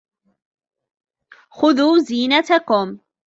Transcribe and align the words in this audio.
خُذُوا 1.49 1.99
زِينَتَكُمْ 1.99 2.97